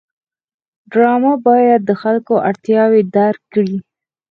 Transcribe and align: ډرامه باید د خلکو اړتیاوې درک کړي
ډرامه 0.91 1.33
باید 1.47 1.79
د 1.85 1.91
خلکو 2.01 2.33
اړتیاوې 2.49 3.01
درک 3.15 3.41
کړي 3.53 3.77